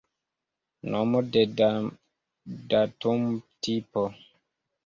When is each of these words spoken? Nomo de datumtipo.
Nomo 0.93 1.19
de 1.35 1.41
datumtipo. 2.69 4.01